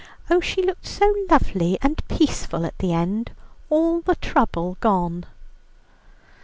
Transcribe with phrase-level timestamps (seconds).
[0.31, 3.33] Oh, she looked so lovely and peaceful at the end,
[3.69, 5.25] all the trouble gone."